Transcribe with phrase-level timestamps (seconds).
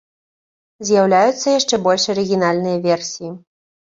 [0.89, 3.31] З'яўляюцца яшчэ больш арыгінальныя версіі.